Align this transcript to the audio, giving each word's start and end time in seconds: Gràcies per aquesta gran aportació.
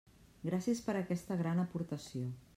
Gràcies 0.49 0.81
per 0.87 0.95
aquesta 1.01 1.39
gran 1.43 1.63
aportació. 1.67 2.33